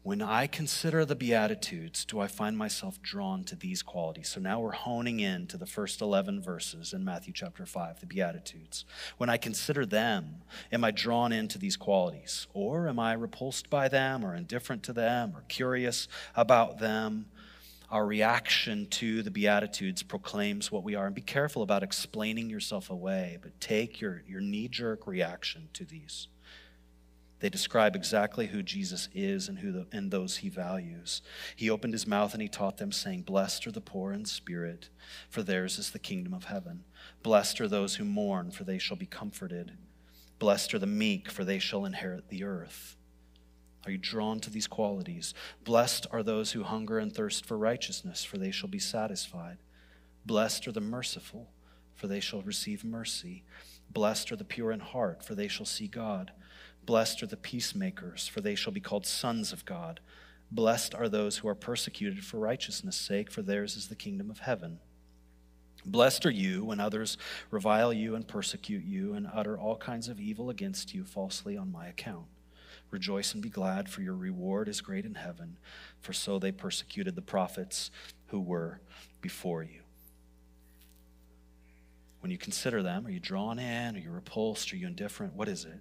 [0.02, 4.30] when I consider the Beatitudes, do I find myself drawn to these qualities?
[4.30, 8.06] So now we're honing in to the first 11 verses in Matthew chapter 5, the
[8.06, 8.86] Beatitudes.
[9.18, 10.36] When I consider them,
[10.72, 12.46] am I drawn into these qualities?
[12.54, 17.26] Or am I repulsed by them, or indifferent to them, or curious about them?
[17.90, 21.06] Our reaction to the Beatitudes proclaims what we are.
[21.06, 25.84] And be careful about explaining yourself away, but take your, your knee jerk reaction to
[25.84, 26.28] these.
[27.40, 31.22] They describe exactly who Jesus is and, who the, and those he values.
[31.57, 34.90] He opened his mouth and he taught them, saying, Blessed are the poor in spirit,
[35.29, 36.85] for theirs is the kingdom of heaven.
[37.22, 39.72] Blessed are those who mourn, for they shall be comforted.
[40.38, 42.96] Blessed are the meek, for they shall inherit the earth.
[43.87, 45.33] Are you drawn to these qualities?
[45.64, 49.57] Blessed are those who hunger and thirst for righteousness, for they shall be satisfied.
[50.26, 51.48] Blessed are the merciful,
[51.94, 53.44] for they shall receive mercy.
[53.90, 56.33] Blessed are the pure in heart, for they shall see God.
[56.90, 60.00] Blessed are the peacemakers, for they shall be called sons of God.
[60.50, 64.40] Blessed are those who are persecuted for righteousness' sake, for theirs is the kingdom of
[64.40, 64.81] heaven.
[65.87, 67.16] Blessed are you when others
[67.53, 71.70] revile you and persecute you and utter all kinds of evil against you falsely on
[71.70, 72.26] my account.
[72.90, 75.59] Rejoice and be glad, for your reward is great in heaven,
[76.00, 77.92] for so they persecuted the prophets
[78.31, 78.81] who were
[79.20, 79.83] before you.
[82.18, 83.94] When you consider them, are you drawn in?
[83.94, 84.72] Are you repulsed?
[84.72, 85.35] Are you indifferent?
[85.35, 85.79] What is it?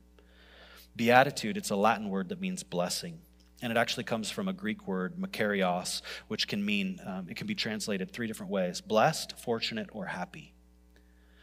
[0.95, 3.19] Beatitude, it's a Latin word that means blessing.
[3.62, 7.47] And it actually comes from a Greek word, makarios, which can mean, um, it can
[7.47, 10.54] be translated three different ways blessed, fortunate, or happy.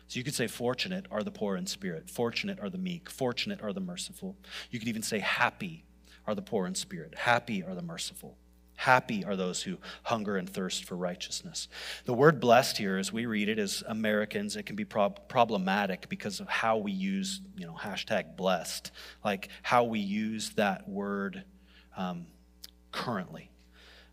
[0.08, 3.60] So you could say, fortunate are the poor in spirit, fortunate are the meek, fortunate
[3.60, 4.36] are the merciful.
[4.70, 5.84] You could even say, happy
[6.26, 8.36] are the poor in spirit, happy are the merciful.
[8.76, 11.68] Happy are those who hunger and thirst for righteousness.
[12.04, 16.08] The word blessed here, as we read it as Americans, it can be prob- problematic
[16.08, 18.90] because of how we use, you know, hashtag blessed,
[19.24, 21.44] like how we use that word
[21.96, 22.26] um,
[22.92, 23.50] currently.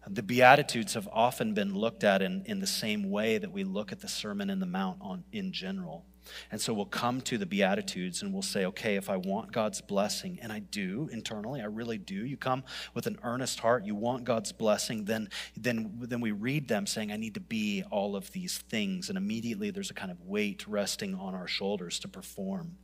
[0.07, 3.91] The Beatitudes have often been looked at in, in the same way that we look
[3.91, 6.05] at the Sermon in the Mount on, in general.
[6.51, 9.81] And so we'll come to the Beatitudes and we'll say, okay, if I want God's
[9.81, 13.95] blessing, and I do internally, I really do, you come with an earnest heart, you
[13.95, 18.15] want God's blessing, then, then, then we read them saying, I need to be all
[18.15, 19.09] of these things.
[19.09, 22.77] And immediately there's a kind of weight resting on our shoulders to perform.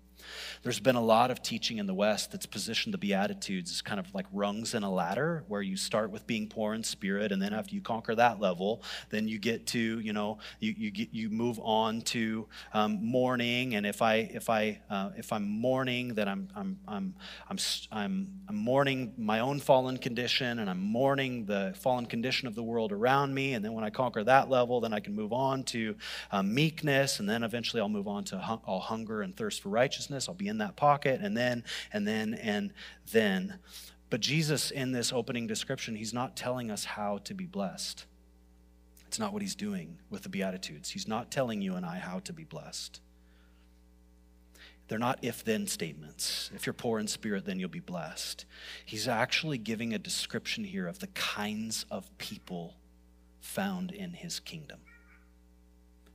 [0.64, 4.00] There's been a lot of teaching in the West that's positioned the Beatitudes as kind
[4.00, 7.42] of like rungs in a ladder, where you start with being poor in spirit, and
[7.42, 11.14] then after you conquer that level, then you get to, you know, you, you, get,
[11.14, 13.76] you move on to um, mourning.
[13.76, 17.16] And if, I, if, I, uh, if I'm mourning, then I'm, I'm, I'm,
[17.50, 17.58] I'm,
[18.50, 22.92] I'm, mourning my own fallen condition, and I'm mourning the fallen condition of the world
[22.92, 23.54] around me.
[23.54, 25.96] And then when I conquer that level, then I can move on to
[26.32, 30.09] um, meekness, and then eventually I'll move on to I'll hunger and thirst for righteousness
[30.28, 32.74] I'll be in that pocket, and then, and then, and
[33.12, 33.60] then.
[34.10, 38.06] But Jesus, in this opening description, he's not telling us how to be blessed.
[39.08, 40.90] It's not what he's doing with the Beatitudes.
[40.92, 43.02] He's not telling you and I how to be blessed.
[44.88, 46.50] They're not if then statements.
[46.54, 48.46] If you're poor in spirit, then you'll be blessed.
[48.86, 52.76] He's actually giving a description here of the kinds of people
[53.40, 54.80] found in his kingdom.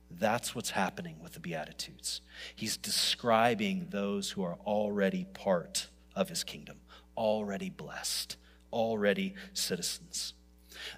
[0.09, 2.21] That's what's happening with the Beatitudes.
[2.55, 6.79] He's describing those who are already part of his kingdom,
[7.17, 8.37] already blessed,
[8.71, 10.33] already citizens.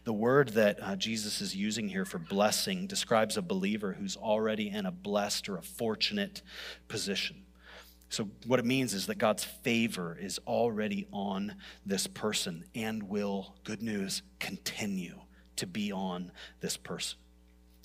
[0.03, 4.69] The word that uh, Jesus is using here for blessing describes a believer who's already
[4.69, 6.41] in a blessed or a fortunate
[6.87, 7.43] position.
[8.09, 13.55] So, what it means is that God's favor is already on this person and will,
[13.65, 15.19] good news, continue
[15.57, 17.19] to be on this person.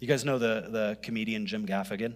[0.03, 2.15] You guys know the, the comedian Jim Gaffigan?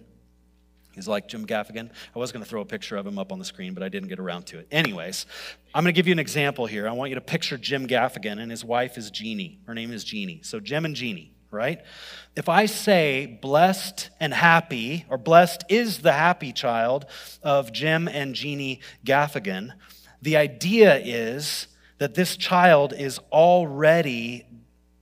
[0.93, 1.89] He's like Jim Gaffigan.
[2.13, 3.87] I was going to throw a picture of him up on the screen, but I
[3.87, 4.67] didn't get around to it.
[4.73, 5.25] Anyways,
[5.73, 6.85] I'm going to give you an example here.
[6.85, 9.61] I want you to picture Jim Gaffigan, and his wife is Jeannie.
[9.67, 10.41] Her name is Jeannie.
[10.43, 11.79] So, Jim and Jeannie, right?
[12.35, 17.05] If I say blessed and happy, or blessed is the happy child
[17.41, 19.71] of Jim and Jeannie Gaffigan,
[20.21, 21.67] the idea is
[21.99, 24.45] that this child is already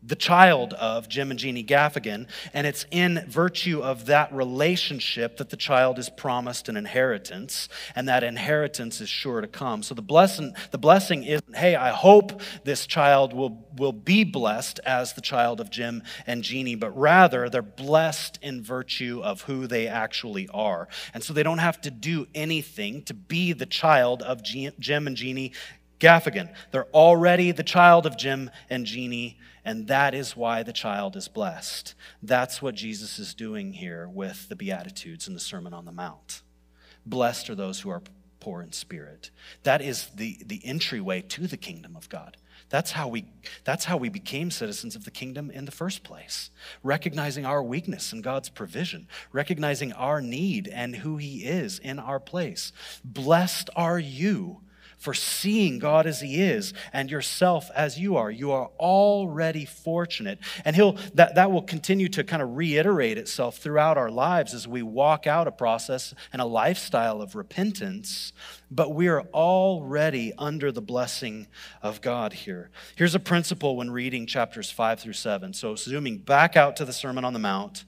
[0.05, 5.49] the child of Jim and Jeannie Gaffigan, and it's in virtue of that relationship that
[5.49, 9.81] the child is promised an inheritance, and that inheritance is sure to come.
[9.81, 14.79] So the blessing, the blessing is, hey, I hope this child will, will be blessed
[14.85, 19.67] as the child of Jim and Jeannie, but rather they're blessed in virtue of who
[19.67, 20.87] they actually are.
[21.13, 25.15] And so they don't have to do anything to be the child of Jim and
[25.15, 25.53] Jeannie
[25.99, 26.53] Gaffigan.
[26.71, 31.27] They're already the child of Jim and Jeannie and that is why the child is
[31.27, 31.95] blessed.
[32.21, 36.43] That's what Jesus is doing here with the Beatitudes and the Sermon on the Mount.
[37.05, 38.03] Blessed are those who are
[38.39, 39.31] poor in spirit.
[39.63, 42.37] That is the, the entryway to the kingdom of God.
[42.69, 43.25] That's how, we,
[43.63, 46.51] that's how we became citizens of the kingdom in the first place.
[46.83, 52.19] Recognizing our weakness and God's provision, recognizing our need and who He is in our
[52.19, 52.71] place.
[53.03, 54.61] Blessed are you
[55.05, 58.31] for seeing God as He is and yourself as you are.
[58.31, 60.39] You are already fortunate.
[60.65, 64.67] And He'll that, that will continue to kind of reiterate itself throughout our lives as
[64.67, 68.33] we walk out a process and a lifestyle of repentance.
[68.71, 71.45] But we are already under the blessing
[71.83, 72.71] of God here.
[72.95, 75.53] Here's a principle when reading chapters five through seven.
[75.53, 77.85] So zooming back out to the Sermon on the Mount.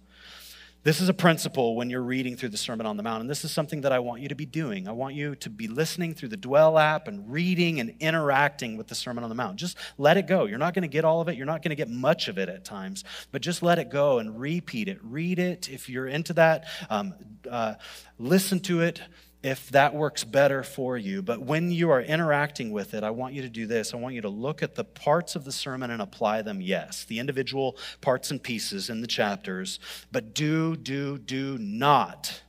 [0.87, 3.43] This is a principle when you're reading through the Sermon on the Mount, and this
[3.43, 4.87] is something that I want you to be doing.
[4.87, 8.87] I want you to be listening through the Dwell app and reading and interacting with
[8.87, 9.57] the Sermon on the Mount.
[9.57, 10.45] Just let it go.
[10.45, 12.37] You're not going to get all of it, you're not going to get much of
[12.37, 14.97] it at times, but just let it go and repeat it.
[15.03, 16.63] Read it if you're into that.
[16.89, 17.15] Um,
[17.51, 17.73] uh,
[18.17, 19.01] listen to it
[19.47, 21.21] if that works better for you.
[21.21, 23.93] But when you are interacting with it, I want you to do this.
[23.93, 27.05] I want you to look at the parts of the sermon and apply them, yes,
[27.05, 29.79] the individual parts and pieces in the chapters,
[30.11, 32.41] but do, do, do not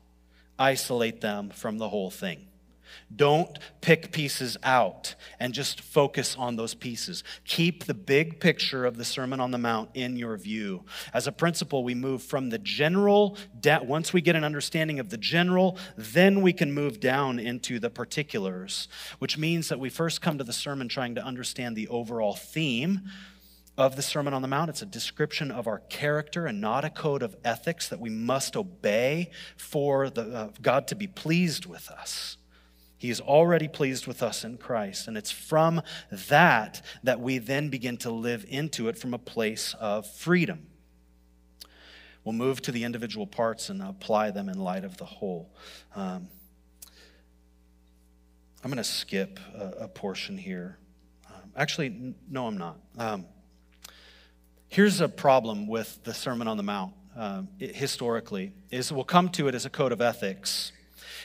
[0.58, 2.47] isolate them from the whole thing.
[3.14, 7.24] Don't pick pieces out and just focus on those pieces.
[7.44, 10.84] Keep the big picture of the Sermon on the Mount in your view.
[11.14, 15.16] As a principle, we move from the general, once we get an understanding of the
[15.16, 18.88] general, then we can move down into the particulars,
[19.18, 23.02] which means that we first come to the sermon trying to understand the overall theme
[23.76, 24.70] of the Sermon on the Mount.
[24.70, 28.56] It's a description of our character and not a code of ethics that we must
[28.56, 32.37] obey for the, uh, God to be pleased with us.
[32.98, 35.06] He is already pleased with us in Christ.
[35.06, 39.74] And it's from that that we then begin to live into it from a place
[39.78, 40.66] of freedom.
[42.24, 45.54] We'll move to the individual parts and apply them in light of the whole.
[45.94, 46.28] Um,
[48.62, 50.76] I'm going to skip a, a, portion here.
[51.28, 52.76] Um, actually, no, I'm not.
[52.98, 53.26] Um,
[54.68, 59.28] here's a problem with the Sermon on the Mount um, it, historically is we'll come
[59.30, 60.72] to it as a code of ethics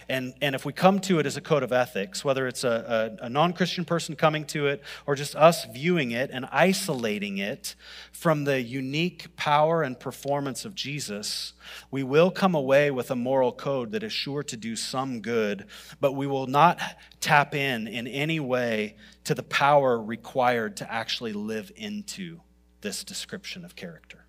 [0.10, 3.18] and, and if we come to it as a code of ethics, whether it's a,
[3.22, 7.38] a, a non Christian person coming to it or just us viewing it and isolating
[7.38, 7.76] it
[8.12, 11.54] from the unique power and performance of Jesus,
[11.92, 15.66] we will come away with a moral code that is sure to do some good,
[16.00, 16.80] but we will not
[17.20, 22.42] tap in in any way to the power required to actually live into
[22.82, 24.23] this description of character.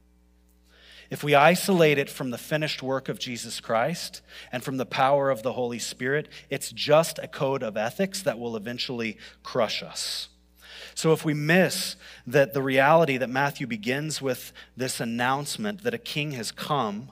[1.10, 5.30] If we isolate it from the finished work of Jesus Christ and from the power
[5.30, 10.28] of the Holy Spirit, it's just a code of ethics that will eventually crush us.
[10.94, 11.96] So if we miss
[12.26, 17.10] that the reality that Matthew begins with this announcement that a king has come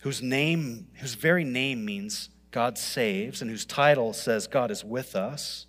[0.00, 5.14] whose name whose very name means God saves and whose title says God is with
[5.14, 5.66] us,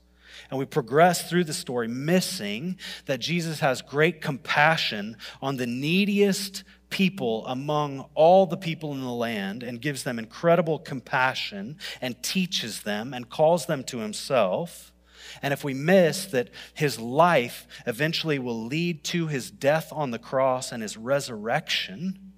[0.50, 6.64] and we progress through the story missing that Jesus has great compassion on the neediest
[6.90, 12.82] people among all the people in the land and gives them incredible compassion and teaches
[12.82, 14.92] them and calls them to himself.
[15.42, 20.20] And if we miss that his life eventually will lead to his death on the
[20.20, 22.31] cross and his resurrection,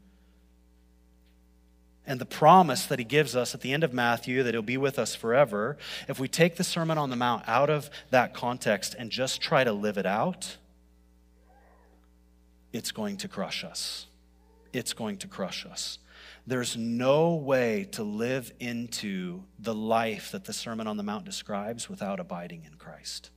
[2.05, 4.77] and the promise that he gives us at the end of Matthew that he'll be
[4.77, 5.77] with us forever,
[6.07, 9.63] if we take the Sermon on the Mount out of that context and just try
[9.63, 10.57] to live it out,
[12.71, 14.07] it's going to crush us
[14.73, 15.99] it's going to crush us.
[16.45, 21.89] There's no way to live into the life that the Sermon on the Mount describes
[21.89, 23.29] without abiding in Christ.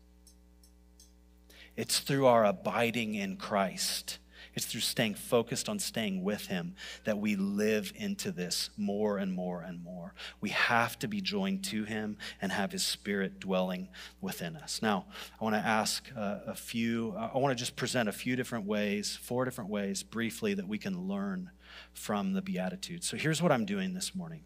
[1.77, 4.19] It's through our abiding in Christ
[4.57, 9.33] it's through staying focused on staying with Him that we live into this more and
[9.33, 10.15] more and more.
[10.41, 13.89] We have to be joined to Him and have His Spirit dwelling
[14.23, 14.81] within us.
[14.81, 15.05] Now,
[15.39, 18.65] I want to ask uh, a few, I want to just present a few different
[18.65, 21.51] ways, four different ways briefly that we can learn
[21.93, 23.07] from the Beatitudes.
[23.07, 24.45] So here's what I'm doing this morning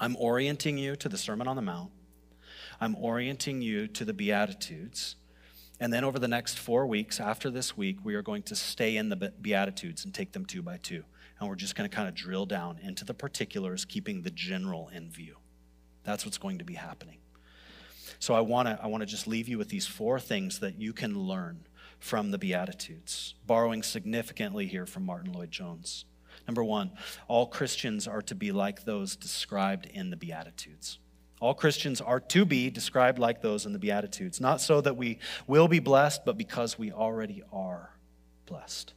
[0.00, 1.90] I'm orienting you to the Sermon on the Mount,
[2.80, 5.16] I'm orienting you to the Beatitudes.
[5.78, 8.96] And then over the next four weeks, after this week, we are going to stay
[8.96, 11.04] in the Beatitudes and take them two by two.
[11.38, 14.88] And we're just going to kind of drill down into the particulars, keeping the general
[14.88, 15.36] in view.
[16.02, 17.18] That's what's going to be happening.
[18.18, 20.80] So I want to I want to just leave you with these four things that
[20.80, 21.66] you can learn
[21.98, 26.04] from the Beatitudes, borrowing significantly here from Martyn Lloyd-Jones.
[26.46, 26.92] Number one,
[27.28, 30.98] all Christians are to be like those described in the Beatitudes.
[31.40, 35.18] All Christians are to be described like those in the Beatitudes, not so that we
[35.46, 37.90] will be blessed, but because we already are
[38.46, 38.94] blessed.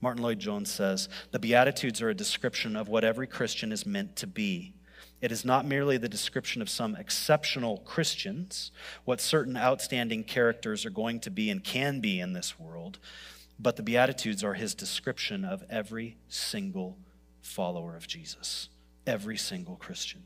[0.00, 4.26] Martyn Lloyd-Jones says the Beatitudes are a description of what every Christian is meant to
[4.26, 4.74] be.
[5.20, 8.72] It is not merely the description of some exceptional Christians,
[9.04, 12.98] what certain outstanding characters are going to be and can be in this world,
[13.58, 16.96] but the Beatitudes are his description of every single
[17.42, 18.70] follower of Jesus,
[19.06, 20.22] every single Christian.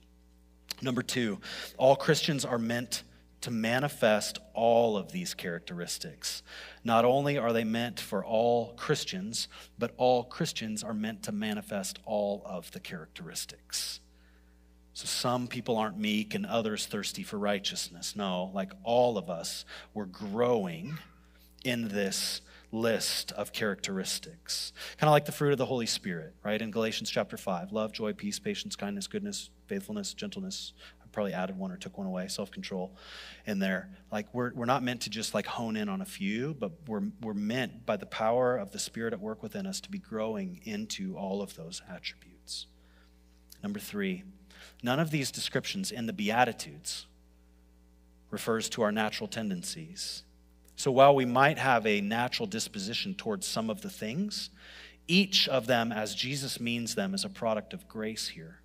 [0.83, 1.41] Number two,
[1.79, 3.03] all Christians are meant
[3.41, 6.43] to manifest all of these characteristics.
[6.83, 9.49] Not only are they meant for all Christians,
[9.79, 14.01] but all Christians are meant to manifest all of the characteristics.
[14.95, 18.17] So some people aren't meek and others thirsty for righteousness.
[18.17, 20.99] No, like all of us, we're growing
[21.65, 22.41] in this
[22.75, 24.73] list of characteristics.
[24.99, 26.61] Kind of like the fruit of the Holy Spirit, right?
[26.61, 30.73] In Galatians chapter 5 love, joy, peace, patience, kindness, goodness, faithfulness, gentleness.
[31.03, 32.97] I probably added one or took one away, self control
[33.47, 33.91] in there.
[34.11, 37.05] Like we're, we're not meant to just like hone in on a few, but we're,
[37.23, 40.61] we're meant by the power of the Spirit at work within us to be growing
[40.65, 42.67] into all of those attributes.
[43.63, 44.25] Number three,
[44.83, 47.07] none of these descriptions in the Beatitudes
[48.31, 50.25] refers to our natural tendencies
[50.77, 54.51] so while we might have a natural disposition towards some of the things,
[55.07, 58.61] each of them, as Jesus means them, is a product of grace here.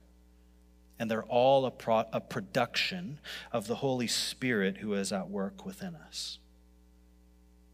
[0.97, 3.19] And they're all a, pro- a production
[3.51, 6.39] of the Holy Spirit who is at work within us.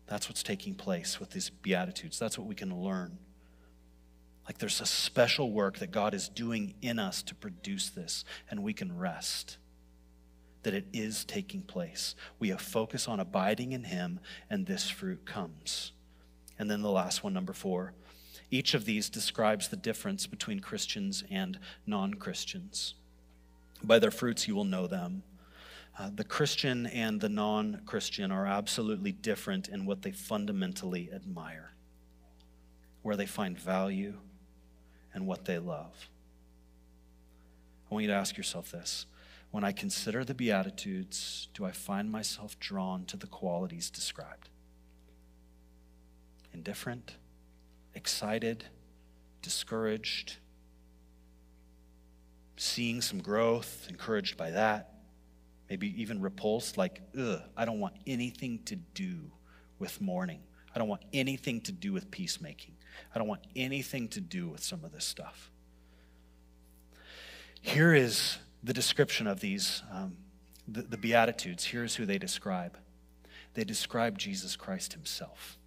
[0.08, 2.20] That's what's taking place with these Beatitudes.
[2.20, 3.18] That's what we can learn.
[4.46, 8.62] Like there's a special work that God is doing in us to produce this, and
[8.62, 9.58] we can rest
[10.66, 12.16] that it is taking place.
[12.40, 15.92] We have focus on abiding in Him, and this fruit comes.
[16.58, 17.94] And then the last one, number four.
[18.50, 22.96] Each of these describes the difference between Christians and non Christians.
[23.84, 25.22] By their fruits you will know them.
[25.98, 31.74] Uh, the Christian and the non Christian are absolutely different in what they fundamentally admire,
[33.04, 34.16] where they find value,
[35.14, 36.10] and what they love.
[37.90, 39.06] I want you to ask yourself this.
[39.56, 44.50] When I consider the Beatitudes, do I find myself drawn to the qualities described?
[46.54, 47.16] Indifferent,
[47.94, 48.66] excited,
[49.42, 50.36] discouraged,
[52.58, 54.96] seeing some growth, encouraged by that,
[55.70, 59.32] maybe even repulsed, like, ugh, I don't want anything to do
[59.80, 60.42] with mourning.
[60.76, 62.76] I don't want anything to do with peacemaking.
[63.16, 65.50] I don't want anything to do with some of this stuff.
[67.62, 70.18] Here is the description of these, um,
[70.68, 71.66] the, the Beatitudes.
[71.66, 72.78] Here's who they describe
[73.54, 75.58] they describe Jesus Christ himself.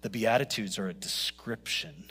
[0.00, 2.10] The Beatitudes are a description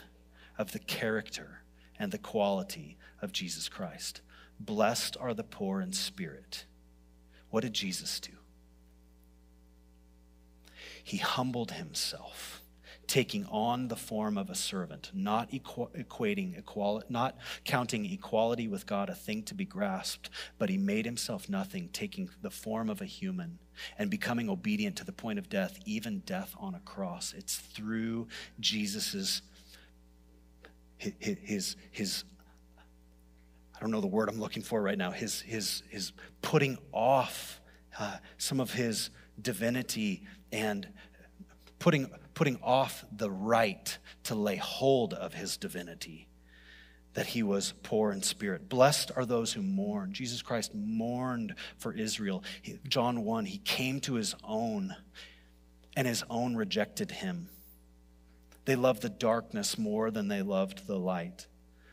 [0.56, 1.60] of the character
[1.98, 4.22] and the quality of Jesus Christ.
[4.58, 6.64] Blessed are the poor in spirit.
[7.50, 8.32] What did Jesus do?
[11.02, 12.63] He humbled himself
[13.06, 18.86] taking on the form of a servant, not equ- equating equality, not counting equality with
[18.86, 23.00] God a thing to be grasped, but he made himself nothing, taking the form of
[23.00, 23.58] a human
[23.98, 27.34] and becoming obedient to the point of death, even death on a cross.
[27.36, 28.28] It's through
[28.60, 29.42] Jesus's
[30.96, 32.24] his his, his
[33.76, 35.10] I don't know the word I'm looking for right now.
[35.10, 37.60] His his his putting off
[37.98, 40.88] uh, some of his divinity and
[41.78, 46.28] putting putting off the right to lay hold of his divinity,
[47.14, 48.68] that he was poor in spirit.
[48.68, 50.12] Blessed are those who mourn.
[50.12, 52.42] Jesus Christ mourned for Israel.
[52.88, 54.96] John 1, he came to his own,
[55.96, 57.48] and his own rejected him.
[58.64, 61.46] They loved the darkness more than they loved the light.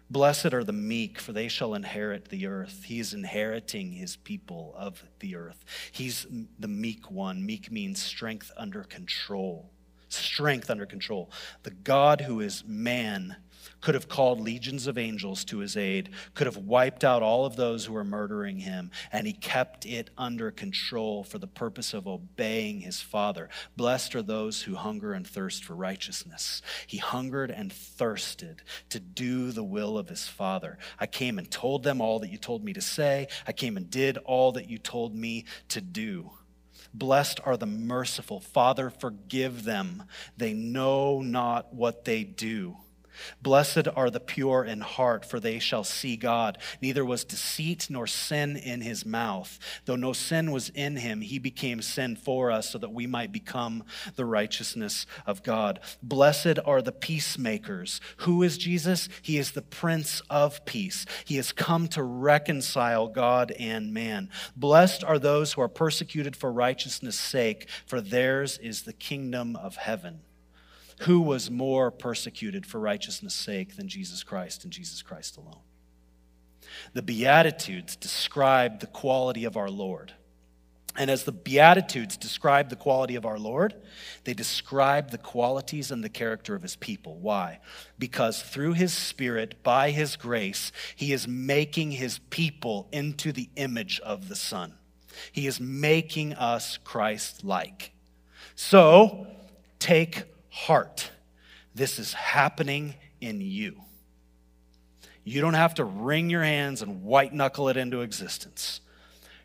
[0.10, 2.84] Blessed are the meek, for they shall inherit the earth.
[2.86, 5.64] He is inheriting his people of the earth.
[5.92, 6.26] He's
[6.60, 7.46] the meek one.
[7.46, 9.72] Meek means strength under control
[10.14, 11.32] strength under control.
[11.64, 13.38] The God who is man
[13.82, 17.56] could have called legions of angels to his aid, could have wiped out all of
[17.56, 22.08] those who were murdering him, and he kept it under control for the purpose of
[22.08, 23.50] obeying his Father.
[23.76, 26.62] Blessed are those who hunger and thirst for righteousness.
[26.86, 30.78] He hungered and thirsted to do the will of his Father.
[31.00, 33.90] I came and told them all that you told me to say, I came and
[33.90, 36.32] did all that you told me to do.
[36.94, 38.40] Blessed are the merciful.
[38.40, 40.04] Father, forgive them.
[40.38, 42.78] They know not what they do.
[43.42, 46.58] Blessed are the pure in heart, for they shall see God.
[46.82, 49.60] Neither was deceit nor sin in his mouth.
[49.86, 53.32] Though no sin was in him, he became sin for us so that we might
[53.32, 53.84] become
[54.16, 55.80] the righteousness of God.
[56.02, 58.02] Blessed are the peacemakers.
[58.18, 59.10] Who is Jesus?
[59.22, 61.06] He is the Prince of Peace.
[61.26, 64.30] He has come to reconcile God and man.
[64.56, 69.76] Blessed are those who are persecuted for righteousness' sake, for theirs is the kingdom of
[69.76, 70.22] heaven.
[71.02, 75.62] Who was more persecuted for righteousness' sake than Jesus Christ and Jesus Christ alone?
[76.94, 80.14] The Beatitudes describe the quality of our Lord.
[80.98, 83.76] And as the Beatitudes describe the quality of our Lord,
[84.26, 87.18] they describe the qualities and the character of his people.
[87.18, 87.60] Why?
[87.98, 94.02] Because through his Spirit, by his grace, he is making his people into the image
[94.02, 94.74] of the Son.
[95.32, 97.94] He is making us Christ like.
[98.56, 99.28] So,
[99.80, 101.10] take heart.
[101.74, 103.82] This is happening in you.
[105.24, 108.82] You don't have to wring your hands and white knuckle it into existence.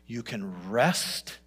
[0.05, 1.39] You can rest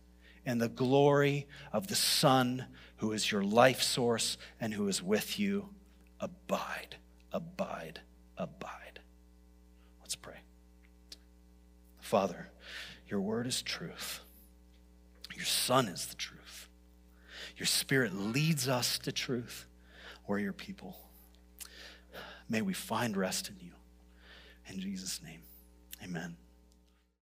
[0.45, 5.39] in the glory of the Son who is your life source and who is with
[5.39, 5.69] you.
[6.21, 6.97] Abide,
[7.33, 8.01] abide,
[8.37, 9.01] abide.
[10.01, 10.41] Let's pray.
[11.99, 12.49] Father,
[13.09, 14.21] your word is truth.
[15.35, 16.40] Your Son is the truth.
[17.61, 19.67] Your Spirit leads us to truth.
[20.27, 20.97] We're your people.
[22.49, 23.73] May we find rest in you.
[24.67, 25.43] In Jesus' name,
[26.03, 26.39] amen.